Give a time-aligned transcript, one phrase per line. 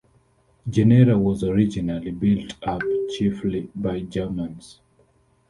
[0.67, 2.81] Jenera was originally built up
[3.13, 4.79] chiefly by Germans.